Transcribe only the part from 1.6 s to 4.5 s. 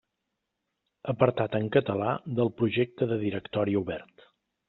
català del Projecte de Directori Obert.